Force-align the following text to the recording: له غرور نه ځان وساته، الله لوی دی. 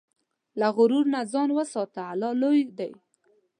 له 0.59 0.67
غرور 0.75 1.05
نه 1.13 1.21
ځان 1.31 1.49
وساته، 1.57 2.01
الله 2.11 2.31
لوی 2.41 2.61
دی. 2.77 2.91